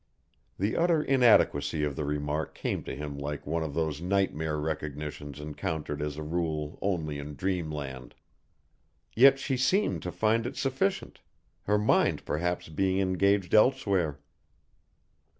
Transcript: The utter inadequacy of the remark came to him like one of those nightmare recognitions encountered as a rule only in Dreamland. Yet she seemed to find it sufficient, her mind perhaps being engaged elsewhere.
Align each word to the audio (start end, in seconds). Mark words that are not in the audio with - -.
The 0.57 0.75
utter 0.75 1.03
inadequacy 1.03 1.83
of 1.83 1.95
the 1.95 2.05
remark 2.05 2.55
came 2.55 2.83
to 2.85 2.95
him 2.95 3.19
like 3.19 3.45
one 3.45 3.61
of 3.61 3.75
those 3.75 4.01
nightmare 4.01 4.57
recognitions 4.57 5.39
encountered 5.39 6.01
as 6.01 6.17
a 6.17 6.23
rule 6.23 6.79
only 6.81 7.19
in 7.19 7.35
Dreamland. 7.35 8.15
Yet 9.15 9.37
she 9.37 9.57
seemed 9.57 10.01
to 10.01 10.11
find 10.11 10.47
it 10.47 10.57
sufficient, 10.57 11.19
her 11.65 11.77
mind 11.77 12.25
perhaps 12.25 12.67
being 12.67 12.97
engaged 12.99 13.53
elsewhere. 13.53 14.17